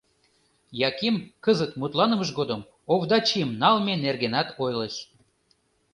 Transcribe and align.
Яким 0.89 1.15
кызыт 1.43 1.71
мутланымыж 1.79 2.29
годым 2.39 2.61
Овдачим 2.93 3.49
налме 3.61 3.93
нергенат 4.03 4.47
ойлыш. 4.63 4.95